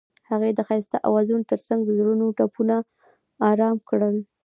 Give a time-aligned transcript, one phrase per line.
[0.29, 2.75] هغې د ښایسته اوازونو ترڅنګ د زړونو ټپونه
[3.49, 4.15] آرام کړل.